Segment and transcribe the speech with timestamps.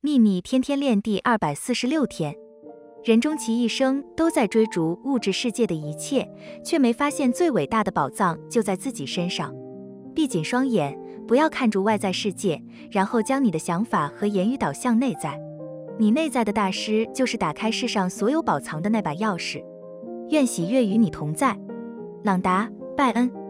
[0.00, 2.32] 秘密天天练第二百四十六天。
[3.02, 6.24] 人终其一生都在追逐物质世界的一切
[6.64, 9.52] 却没发现最伟大的宝藏就在自己身上。
[10.14, 15.36] 闭紧双眼不要看住外在世界然后将你的想法和言语导向内在。
[15.98, 19.60] 你内在的大师就是打开世上所有宝藏的那把钥匙。
[20.30, 21.58] 愿喜悦与你同在。
[22.22, 23.47] 朗达拜恩。